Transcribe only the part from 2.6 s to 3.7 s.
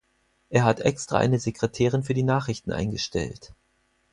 eingestellt.